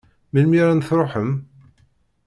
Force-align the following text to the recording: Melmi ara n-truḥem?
Melmi 0.31 0.57
ara 0.63 0.73
n-truḥem? 0.75 1.31